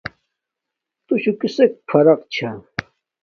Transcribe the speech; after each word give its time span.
تو 1.05 1.13
شو 1.21 1.31
کی 1.39 1.39
کس 1.49 1.57
فقر 1.89 2.17
چھا؟ 2.33 2.49